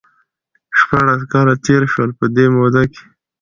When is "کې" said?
2.91-3.01